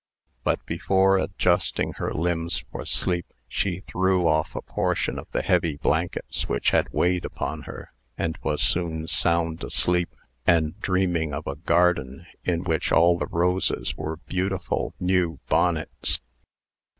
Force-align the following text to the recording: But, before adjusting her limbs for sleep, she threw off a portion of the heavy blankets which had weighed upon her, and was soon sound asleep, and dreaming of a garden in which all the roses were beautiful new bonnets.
But, 0.43 0.65
before 0.65 1.17
adjusting 1.19 1.93
her 1.97 2.11
limbs 2.11 2.63
for 2.71 2.85
sleep, 2.87 3.27
she 3.47 3.81
threw 3.81 4.27
off 4.27 4.55
a 4.55 4.63
portion 4.63 5.19
of 5.19 5.29
the 5.29 5.43
heavy 5.43 5.75
blankets 5.77 6.49
which 6.49 6.71
had 6.71 6.91
weighed 6.91 7.23
upon 7.23 7.61
her, 7.69 7.91
and 8.17 8.35
was 8.41 8.63
soon 8.63 9.07
sound 9.07 9.63
asleep, 9.63 10.15
and 10.47 10.75
dreaming 10.79 11.35
of 11.35 11.45
a 11.45 11.55
garden 11.55 12.25
in 12.43 12.63
which 12.63 12.91
all 12.91 13.19
the 13.19 13.27
roses 13.27 13.95
were 13.95 14.17
beautiful 14.17 14.95
new 14.99 15.39
bonnets. 15.49 16.19